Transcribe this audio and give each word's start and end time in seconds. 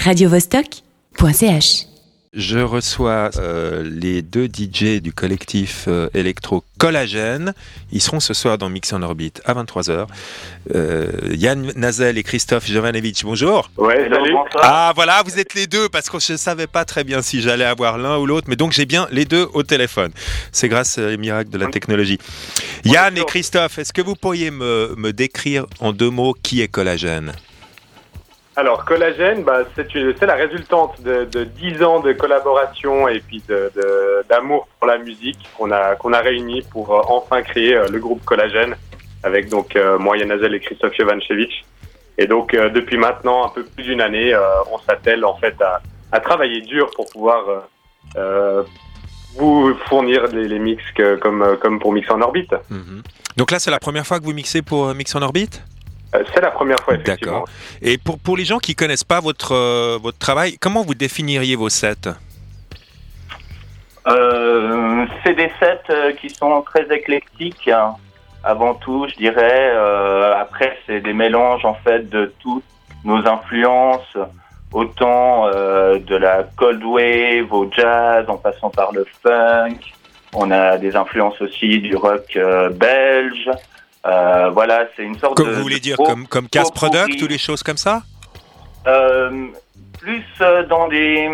radiovostok.ch. 0.00 1.86
Je 2.32 2.60
reçois 2.60 3.30
euh, 3.36 3.82
les 3.82 4.22
deux 4.22 4.46
DJ 4.46 5.02
du 5.02 5.12
collectif 5.12 5.86
euh, 5.88 6.08
électro 6.14 6.62
Collagène. 6.78 7.52
Ils 7.90 8.00
seront 8.00 8.20
ce 8.20 8.32
soir 8.34 8.56
dans 8.56 8.68
Mix 8.68 8.92
en 8.92 9.02
orbite 9.02 9.42
à 9.44 9.52
23h. 9.52 10.06
Euh, 10.74 11.10
Yann 11.32 11.72
Nazel 11.74 12.18
et 12.18 12.22
Christophe 12.22 12.66
Jovanovic, 12.66 13.24
bonjour. 13.24 13.68
Ouais, 13.76 14.08
salut. 14.08 14.36
Ah 14.62 14.92
voilà, 14.94 15.22
vous 15.24 15.38
êtes 15.40 15.54
les 15.54 15.66
deux 15.66 15.88
parce 15.88 16.08
que 16.08 16.20
je 16.20 16.32
ne 16.32 16.38
savais 16.38 16.68
pas 16.68 16.84
très 16.84 17.02
bien 17.02 17.20
si 17.20 17.42
j'allais 17.42 17.64
avoir 17.64 17.98
l'un 17.98 18.16
ou 18.16 18.26
l'autre, 18.26 18.46
mais 18.48 18.56
donc 18.56 18.70
j'ai 18.72 18.86
bien 18.86 19.08
les 19.10 19.24
deux 19.24 19.48
au 19.52 19.64
téléphone. 19.64 20.12
C'est 20.52 20.68
grâce 20.68 20.98
aux 20.98 21.18
miracles 21.18 21.50
de 21.50 21.58
la 21.58 21.66
technologie. 21.66 22.18
Yann 22.84 23.18
et 23.18 23.24
Christophe, 23.24 23.78
est-ce 23.78 23.92
que 23.92 24.02
vous 24.02 24.14
pourriez 24.14 24.52
me, 24.52 24.94
me 24.96 25.12
décrire 25.12 25.66
en 25.80 25.92
deux 25.92 26.10
mots 26.10 26.34
qui 26.40 26.62
est 26.62 26.68
Collagène? 26.68 27.34
Alors, 28.60 28.84
Collagène, 28.84 29.42
bah, 29.42 29.62
c'est 29.74 30.20
la 30.26 30.34
résultante 30.34 31.00
de, 31.00 31.24
de 31.24 31.44
10 31.44 31.82
ans 31.82 32.00
de 32.00 32.12
collaboration 32.12 33.08
et 33.08 33.20
puis 33.20 33.42
d'amour 34.28 34.68
pour 34.78 34.86
la 34.86 34.98
musique 34.98 35.38
qu'on 35.56 35.70
a, 35.70 35.94
qu'on 35.94 36.12
réuni 36.12 36.60
pour 36.70 36.94
euh, 36.94 37.00
enfin 37.08 37.40
créer 37.40 37.74
euh, 37.74 37.88
le 37.88 37.98
groupe 37.98 38.22
Collagène 38.22 38.76
avec 39.22 39.48
donc 39.48 39.76
euh, 39.76 39.98
moi, 39.98 40.18
et 40.18 40.60
Christophe 40.60 40.92
Jovanchevich. 40.94 41.64
Et 42.18 42.26
donc, 42.26 42.52
euh, 42.52 42.68
depuis 42.68 42.98
maintenant 42.98 43.46
un 43.46 43.48
peu 43.48 43.64
plus 43.64 43.82
d'une 43.82 44.02
année, 44.02 44.36
on 44.70 44.78
s'attelle 44.80 45.24
en 45.24 45.36
fait 45.38 45.56
à, 46.12 46.20
travailler 46.20 46.60
dur 46.60 46.90
pour 46.94 47.06
pouvoir 47.10 47.64
vous 49.38 49.74
fournir 49.88 50.26
les, 50.26 50.46
les 50.46 50.58
mix 50.58 50.82
comme, 51.22 51.78
pour 51.80 51.94
Mix 51.94 52.10
en 52.10 52.20
orbite. 52.20 52.54
Mhm. 52.68 53.02
Donc 53.38 53.52
là, 53.52 53.58
c'est 53.58 53.70
la 53.70 53.80
première 53.80 54.06
fois 54.06 54.20
que 54.20 54.24
vous 54.24 54.34
mixez 54.34 54.60
pour 54.60 54.94
Mix 54.94 55.14
en 55.14 55.22
orbite? 55.22 55.62
C'est 56.12 56.40
la 56.40 56.50
première 56.50 56.78
fois, 56.80 56.94
effectivement. 56.94 57.32
D'accord. 57.40 57.48
Et 57.82 57.98
pour, 57.98 58.18
pour 58.18 58.36
les 58.36 58.44
gens 58.44 58.58
qui 58.58 58.74
connaissent 58.74 59.04
pas 59.04 59.20
votre, 59.20 59.52
euh, 59.54 59.98
votre 60.02 60.18
travail, 60.18 60.58
comment 60.58 60.82
vous 60.82 60.94
définiriez 60.94 61.56
vos 61.56 61.68
sets? 61.68 62.08
Euh, 64.06 65.06
c'est 65.22 65.34
des 65.34 65.50
sets 65.60 65.80
euh, 65.90 66.12
qui 66.12 66.30
sont 66.30 66.62
très 66.62 66.86
éclectiques. 66.94 67.68
hein. 67.68 67.94
Avant 68.42 68.74
tout, 68.74 69.06
je 69.08 69.16
dirais. 69.16 69.70
Euh, 69.74 70.34
après, 70.34 70.78
c'est 70.86 71.00
des 71.00 71.12
mélanges 71.12 71.64
en 71.64 71.74
fait 71.74 72.08
de 72.08 72.32
toutes 72.40 72.64
nos 73.04 73.26
influences, 73.26 74.16
autant 74.72 75.46
euh, 75.46 75.98
de 75.98 76.16
la 76.16 76.44
cold 76.56 76.82
wave 76.82 77.52
au 77.52 77.70
jazz, 77.70 78.24
en 78.28 78.36
passant 78.36 78.70
par 78.70 78.92
le 78.92 79.06
funk. 79.22 79.76
On 80.32 80.50
a 80.50 80.78
des 80.78 80.96
influences 80.96 81.40
aussi 81.42 81.80
du 81.80 81.96
rock 81.96 82.24
euh, 82.36 82.70
belge. 82.70 83.50
Euh, 84.06 84.50
voilà, 84.50 84.86
c'est 84.96 85.02
une 85.02 85.18
sorte 85.18 85.36
Comme 85.36 85.48
de. 85.48 85.52
vous 85.54 85.62
voulez 85.62 85.80
dire, 85.80 85.96
comme, 85.96 86.26
comme 86.26 86.48
pot-pourri. 86.48 86.72
Product 86.90 87.22
ou 87.22 87.28
des 87.28 87.38
choses 87.38 87.62
comme 87.62 87.76
ça? 87.76 88.02
Euh, 88.86 89.48
plus 89.98 90.24
euh, 90.40 90.64
dans 90.66 90.88
des. 90.88 91.28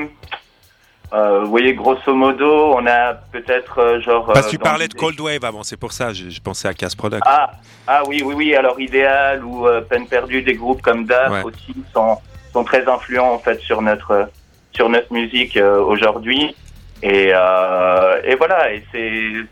euh, 1.12 1.44
vous 1.44 1.50
voyez, 1.50 1.74
grosso 1.74 2.12
modo, 2.12 2.74
on 2.74 2.84
a 2.86 3.14
peut-être 3.14 4.00
genre. 4.04 4.26
Parce 4.32 4.46
que 4.46 4.50
tu 4.50 4.58
parlais 4.58 4.88
de 4.88 4.94
Cold 4.94 5.20
Wave 5.20 5.44
avant, 5.44 5.62
c'est 5.62 5.76
pour 5.76 5.92
ça, 5.92 6.12
je, 6.12 6.28
je 6.28 6.40
pensais 6.40 6.66
à 6.66 6.74
Cast 6.74 6.96
Product. 6.96 7.22
Ah, 7.24 7.52
ah 7.86 8.02
oui, 8.08 8.22
oui, 8.24 8.34
oui. 8.34 8.54
Alors 8.56 8.80
idéal 8.80 9.44
ou 9.44 9.66
peine 9.88 10.08
perdue, 10.08 10.42
des 10.42 10.54
groupes 10.54 10.82
comme 10.82 11.04
DAF 11.06 11.30
Ouais. 11.32 11.42
aussi 11.44 11.74
sont 11.94 12.18
sont 12.52 12.64
très 12.64 12.88
influents 12.88 13.32
en 13.32 13.38
fait 13.38 13.60
sur 13.60 13.80
notre 13.82 14.28
sur 14.72 14.88
notre 14.88 15.12
musique 15.12 15.56
aujourd'hui. 15.56 16.54
Et 17.02 17.30
euh, 17.34 18.20
et 18.24 18.34
voilà, 18.36 18.72
et 18.72 18.82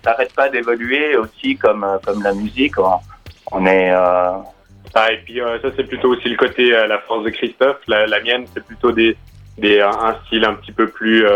ça 0.02 0.12
arrête 0.12 0.32
pas 0.34 0.48
d'évoluer 0.48 1.16
aussi 1.16 1.56
comme 1.56 1.84
euh, 1.84 1.98
comme 2.04 2.22
la 2.22 2.32
musique. 2.32 2.78
On, 2.78 2.98
on 3.52 3.66
est 3.66 3.92
euh, 3.92 4.38
Ah, 4.94 5.12
et 5.12 5.18
puis 5.24 5.40
euh, 5.40 5.60
ça 5.60 5.68
c'est 5.76 5.84
plutôt 5.84 6.10
aussi 6.14 6.28
le 6.28 6.36
côté 6.36 6.74
euh, 6.74 6.86
la 6.86 6.98
force 7.00 7.24
de 7.24 7.30
Christophe. 7.30 7.80
La, 7.88 8.06
la 8.06 8.20
mienne 8.20 8.46
c'est 8.54 8.64
plutôt 8.64 8.92
des, 8.92 9.16
des 9.58 9.80
un 9.80 10.16
style 10.24 10.44
un 10.44 10.54
petit 10.54 10.72
peu 10.72 10.86
plus 10.86 11.26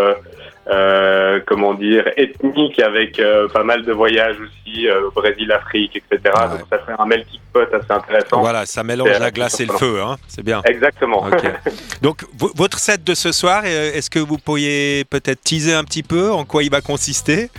euh, 0.70 1.40
comment 1.46 1.72
dire 1.74 2.04
ethnique 2.16 2.78
avec 2.78 3.18
euh, 3.18 3.48
pas 3.48 3.64
mal 3.64 3.84
de 3.84 3.92
voyages 3.92 4.36
aussi 4.40 4.86
euh, 4.88 5.08
Brésil, 5.14 5.50
Afrique, 5.52 5.96
etc. 5.96 6.20
Ouais. 6.36 6.58
Donc 6.58 6.66
ça 6.70 6.78
fait 6.80 6.92
un 6.98 7.06
melting 7.06 7.40
pot 7.52 7.60
assez 7.72 7.90
intéressant. 7.90 8.40
Voilà, 8.40 8.66
ça 8.66 8.82
mélange 8.82 9.18
la 9.18 9.30
glace 9.30 9.60
et 9.60 9.66
le 9.66 9.72
feu, 9.72 10.00
hein, 10.02 10.16
c'est 10.28 10.42
bien. 10.44 10.60
Exactement. 10.66 11.24
Donc, 12.02 12.24
vo- 12.36 12.52
votre 12.54 12.78
set 12.78 13.02
de 13.02 13.14
ce 13.14 13.32
soir, 13.32 13.62
euh, 13.64 13.92
est-ce 13.94 14.10
que 14.10 14.18
vous 14.18 14.36
pourriez 14.38 15.04
peut-être 15.04 15.40
teaser 15.42 15.72
un 15.74 15.84
petit 15.84 16.02
peu 16.02 16.30
en 16.30 16.44
quoi 16.44 16.62
il 16.62 16.70
va 16.70 16.80
consister? 16.82 17.50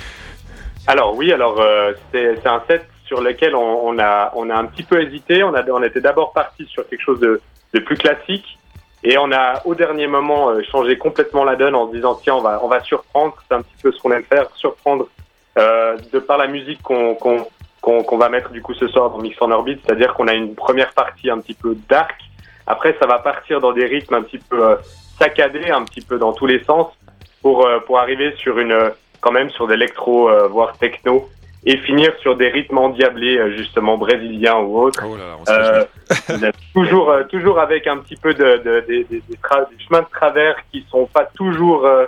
Alors 0.87 1.15
oui, 1.15 1.31
alors 1.33 1.61
c'est 2.11 2.35
c'est 2.41 2.47
un 2.49 2.61
set 2.67 2.85
sur 3.05 3.21
lequel 3.21 3.55
on, 3.55 3.87
on 3.87 3.97
a 3.99 4.31
on 4.35 4.49
a 4.51 4.55
un 4.55 4.65
petit 4.65 4.83
peu 4.83 5.01
hésité. 5.01 5.43
On 5.43 5.53
a 5.55 5.63
on 5.71 5.81
était 5.83 6.01
d'abord 6.01 6.31
parti 6.31 6.65
sur 6.67 6.87
quelque 6.87 7.01
chose 7.01 7.19
de, 7.19 7.41
de 7.73 7.79
plus 7.79 7.97
classique 7.97 8.58
et 9.03 9.17
on 9.17 9.31
a 9.31 9.65
au 9.65 9.75
dernier 9.75 10.07
moment 10.07 10.49
euh, 10.49 10.61
changé 10.71 10.97
complètement 10.97 11.43
la 11.43 11.55
donne 11.55 11.75
en 11.75 11.87
se 11.87 11.95
disant 11.95 12.15
tiens 12.15 12.35
on 12.35 12.41
va 12.41 12.59
on 12.63 12.67
va 12.67 12.81
surprendre. 12.81 13.35
C'est 13.47 13.55
un 13.55 13.61
petit 13.61 13.81
peu 13.81 13.91
ce 13.91 13.99
qu'on 14.01 14.11
aime 14.11 14.23
faire, 14.23 14.49
surprendre 14.55 15.07
euh, 15.57 15.97
de 16.11 16.19
par 16.19 16.37
la 16.37 16.47
musique 16.47 16.81
qu'on 16.81 17.15
qu'on 17.15 17.47
qu'on 17.81 18.03
qu'on 18.03 18.17
va 18.17 18.29
mettre 18.29 18.51
du 18.51 18.61
coup 18.61 18.73
ce 18.73 18.87
soir 18.87 19.09
dans 19.09 19.19
Mix 19.19 19.41
en 19.41 19.51
orbite. 19.51 19.81
C'est-à-dire 19.85 20.13
qu'on 20.13 20.27
a 20.27 20.33
une 20.33 20.55
première 20.55 20.93
partie 20.93 21.29
un 21.29 21.39
petit 21.39 21.53
peu 21.53 21.75
dark. 21.87 22.19
Après 22.67 22.95
ça 22.99 23.07
va 23.07 23.19
partir 23.19 23.61
dans 23.61 23.71
des 23.71 23.85
rythmes 23.85 24.15
un 24.15 24.21
petit 24.21 24.39
peu 24.39 24.63
euh, 24.63 24.75
saccadés, 25.17 25.69
un 25.69 25.83
petit 25.83 26.01
peu 26.01 26.17
dans 26.17 26.33
tous 26.33 26.45
les 26.45 26.63
sens 26.63 26.87
pour 27.41 27.65
euh, 27.65 27.79
pour 27.79 27.99
arriver 27.99 28.33
sur 28.37 28.59
une 28.59 28.71
euh, 28.71 28.89
quand 29.21 29.31
même 29.31 29.49
sur 29.49 29.67
d'électro, 29.67 30.29
euh, 30.29 30.47
voire 30.47 30.77
techno, 30.77 31.29
et 31.65 31.77
finir 31.79 32.11
sur 32.21 32.35
des 32.37 32.47
rythmes 32.49 32.77
endiablés, 32.77 33.37
euh, 33.37 33.51
justement 33.57 33.97
brésiliens 33.97 34.57
ou 34.59 34.79
autres. 34.79 35.03
Oh 35.05 35.15
là 35.17 35.35
on 35.39 35.51
Euh, 35.51 36.51
toujours, 36.73 37.09
euh, 37.11 37.23
toujours 37.25 37.59
avec 37.59 37.85
un 37.87 37.97
petit 37.97 38.15
peu 38.15 38.33
de, 38.33 38.57
de- 38.63 38.85
des- 38.87 39.05
chemins 39.87 40.01
de 40.01 40.07
travers 40.11 40.55
qui 40.71 40.85
sont 40.89 41.05
pas 41.07 41.25
toujours, 41.35 41.85
euh, 41.85 42.05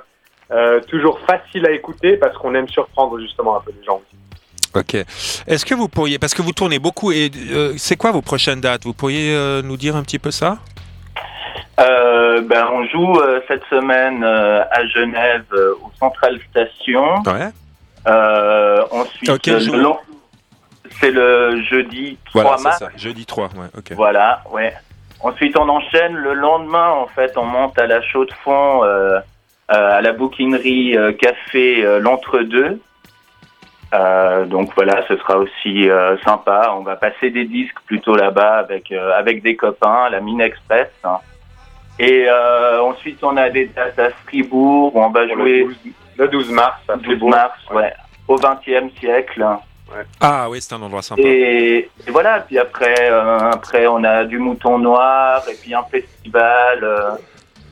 euh, 0.51 0.79
toujours 0.87 1.19
faciles 1.21 1.65
à 1.67 1.71
écouter 1.71 2.17
parce 2.17 2.37
qu'on 2.37 2.55
aime 2.55 2.67
surprendre 2.69 3.19
justement 3.19 3.57
un 3.57 3.61
peu 3.61 3.71
les 3.77 3.83
gens. 3.85 3.95
aussi. 3.97 4.17
Ok. 4.73 4.93
Est-ce 5.47 5.65
que 5.65 5.75
vous 5.75 5.89
pourriez, 5.89 6.17
parce 6.17 6.33
que 6.33 6.41
vous 6.41 6.53
tournez 6.53 6.79
beaucoup, 6.79 7.11
et 7.11 7.29
euh, 7.51 7.73
c'est 7.77 7.97
quoi 7.97 8.11
vos 8.11 8.21
prochaines 8.21 8.61
dates? 8.61 8.83
Vous 8.85 8.93
pourriez 8.93 9.35
euh, 9.35 9.61
nous 9.61 9.75
dire 9.75 9.97
un 9.97 10.03
petit 10.03 10.19
peu 10.19 10.31
ça? 10.31 10.59
Euh, 11.79 12.41
ben, 12.41 12.67
on 12.71 12.85
joue 12.87 13.19
euh, 13.19 13.41
cette 13.47 13.63
semaine 13.69 14.23
euh, 14.23 14.61
à 14.71 14.85
Genève 14.87 15.43
euh, 15.53 15.73
au 15.83 15.91
Central 15.99 16.39
Station. 16.49 17.21
Ouais. 17.25 17.49
Euh, 18.07 18.83
ensuite, 18.91 19.47
le 19.47 19.83
c'est 20.99 21.11
le 21.11 21.61
jeudi 21.63 22.17
3 22.25 22.41
Voilà, 22.43 22.57
c'est 22.57 22.63
mars. 22.63 22.79
ça. 22.79 22.87
Jeudi 22.97 23.25
3, 23.25 23.45
ouais, 23.45 23.67
ok. 23.77 23.91
Voilà, 23.93 24.41
ouais. 24.51 24.73
Ensuite, 25.21 25.57
on 25.57 25.69
enchaîne 25.69 26.15
le 26.15 26.33
lendemain. 26.33 26.89
En 26.89 27.07
fait, 27.07 27.33
on 27.37 27.45
monte 27.45 27.77
à 27.79 27.87
la 27.87 28.01
chaux 28.01 28.25
de 28.25 28.33
fond, 28.43 28.83
euh, 28.83 29.19
euh, 29.19 29.19
à 29.69 30.01
la 30.01 30.11
bouquinerie 30.13 30.97
euh, 30.97 31.11
café 31.13 31.85
euh, 31.85 31.99
l'entre-deux. 31.99 32.79
Euh, 33.93 34.45
donc 34.45 34.71
voilà, 34.75 35.05
ce 35.07 35.17
sera 35.17 35.37
aussi 35.37 35.89
euh, 35.89 36.17
sympa. 36.19 36.73
On 36.77 36.81
va 36.81 36.95
passer 36.95 37.29
des 37.29 37.45
disques 37.45 37.79
plutôt 37.85 38.15
là-bas 38.15 38.59
avec 38.59 38.91
euh, 38.91 39.11
avec 39.17 39.43
des 39.43 39.55
copains, 39.55 40.09
la 40.09 40.21
Mine 40.21 40.41
Express. 40.41 40.87
hein. 41.03 41.17
Et 41.99 42.25
euh, 42.27 42.81
ensuite, 42.81 43.21
on 43.23 43.35
a 43.37 43.49
des 43.49 43.65
dates 43.67 43.99
à 43.99 44.09
Fribourg 44.25 44.95
où 44.95 45.01
on 45.03 45.09
va 45.09 45.27
jouer 45.27 45.67
le 46.21 46.27
12, 46.27 46.37
le 46.37 46.45
12 46.45 46.51
mars, 46.51 46.77
à 46.87 46.95
12 46.95 47.05
Fribourg. 47.05 47.29
mars, 47.29 47.59
ouais, 47.73 47.93
au 48.27 48.35
XXe 48.35 48.93
siècle. 48.99 49.45
Ah 50.21 50.49
oui, 50.49 50.59
c'est 50.61 50.73
un 50.73 50.81
endroit 50.81 51.01
sympa. 51.01 51.21
Et, 51.21 51.89
et 52.07 52.11
voilà, 52.11 52.39
puis 52.47 52.57
après, 52.57 52.95
euh, 53.11 53.39
après, 53.51 53.87
on 53.87 54.03
a 54.05 54.23
du 54.23 54.37
mouton 54.39 54.77
noir, 54.79 55.43
et 55.51 55.55
puis 55.55 55.73
un 55.73 55.83
festival 55.83 56.79
euh, 56.81 57.09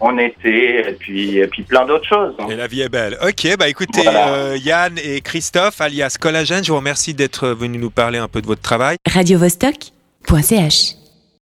en 0.01 0.17
été, 0.17 0.79
et 0.89 0.93
puis, 0.99 1.37
et 1.37 1.47
puis 1.47 1.63
plein 1.63 1.85
d'autres 1.85 2.07
choses. 2.07 2.35
Et 2.49 2.55
la 2.57 2.67
vie 2.67 2.81
est 2.81 2.89
belle. 2.89 3.17
Ok, 3.25 3.55
bah 3.57 3.69
écoutez, 3.69 4.03
Voilà. 4.03 4.33
euh, 4.33 4.57
Yann 4.57 4.97
et 5.01 5.21
Christophe, 5.21 5.79
alias 5.79 6.17
Collagène, 6.19 6.63
je 6.65 6.71
vous 6.71 6.77
remercie 6.77 7.13
d'être 7.13 7.47
venus 7.49 7.79
nous 7.79 7.89
parler 7.91 8.17
un 8.17 8.27
peu 8.27 8.41
de 8.41 8.47
votre 8.47 8.61
travail. 8.61 8.97
radiovostok.ch. 9.09 10.98